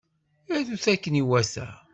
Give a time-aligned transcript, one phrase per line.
[0.55, 1.67] Arut akken iwata.